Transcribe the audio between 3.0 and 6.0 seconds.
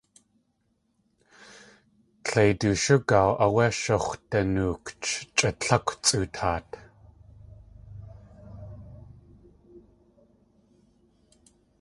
gaaw áwé shax̲wdanookch chʼa tlákw